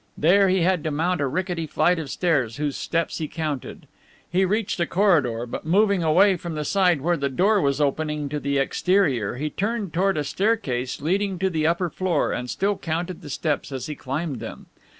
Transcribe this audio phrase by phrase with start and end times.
[0.17, 3.85] There he had to mount a rickety flight of stairs, whose steps he counted.
[4.27, 8.27] He reached a corridor, but moving away from the side where the door was opening
[8.29, 12.79] to the exterior he turned toward a staircase leading to the upper floor, and still
[12.79, 14.65] counted the steps as he climbed them.